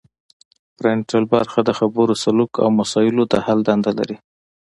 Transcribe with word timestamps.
فرنټل 0.77 1.23
برخه 1.33 1.59
د 1.65 1.69
خبرو 1.79 2.13
سلوک 2.23 2.51
او 2.63 2.67
مسایلو 2.79 3.23
د 3.31 3.33
حل 3.45 3.59
دنده 3.67 3.91
لري 3.99 4.17